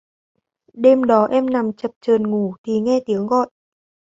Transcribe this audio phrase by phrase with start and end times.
[0.73, 3.47] Đêm đó em nằm chập chờn ngủ thì nghe tiếng gọi